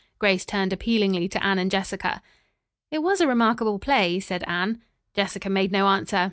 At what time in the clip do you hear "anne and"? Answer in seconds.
1.45-1.69